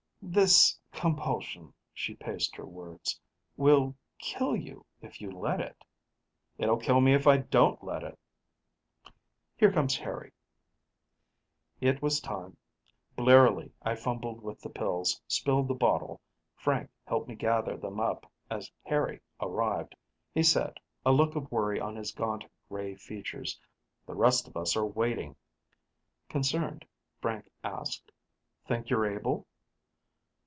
[0.23, 3.19] "This compulsion," she paced her words,
[3.57, 5.83] "will kill you if you let it."
[6.59, 8.17] "It'll kill me if I don't let it"
[9.57, 10.31] "Here comes Harry."
[11.81, 12.55] It was time.
[13.17, 16.21] Blearily, I fumbled with the pills, spilled the bottle.
[16.55, 19.95] Frank helped me gather them up, as Harry arrived.
[20.35, 23.59] He said, a look of worry on his gaunt, gray features,
[24.05, 25.35] "The rest of us are waiting."
[26.29, 26.85] Concerned,
[27.19, 28.11] Frank asked,
[28.67, 29.47] "Think you're able?"